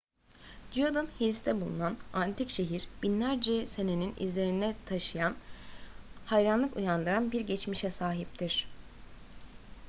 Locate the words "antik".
2.13-2.49